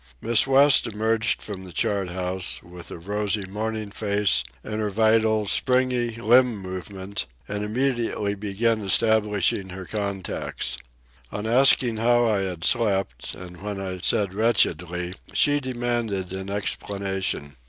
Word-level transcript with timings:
Miss 0.19 0.47
West 0.47 0.87
emerged 0.87 1.43
from 1.43 1.63
the 1.63 1.71
chart 1.71 2.09
house, 2.09 2.59
with 2.63 2.89
a 2.89 2.97
rosy 2.97 3.45
morning 3.45 3.91
face 3.91 4.43
and 4.63 4.81
her 4.81 4.89
vital, 4.89 5.45
springy 5.45 6.15
limb 6.15 6.57
movement, 6.57 7.27
and 7.47 7.63
immediately 7.63 8.33
began 8.33 8.81
establishing 8.81 9.69
her 9.69 9.85
contacts. 9.85 10.79
On 11.31 11.45
asking 11.45 11.97
how 11.97 12.27
I 12.27 12.39
had 12.39 12.63
slept, 12.63 13.35
and 13.35 13.61
when 13.61 13.79
I 13.79 13.99
said 14.01 14.33
wretchedly, 14.33 15.13
she 15.33 15.59
demanded 15.59 16.33
an 16.33 16.49
explanation. 16.49 17.57